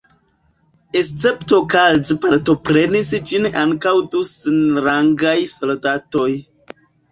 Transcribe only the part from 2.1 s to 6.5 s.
partoprenis ĝin ankaǔ du senrangaj soldatoj.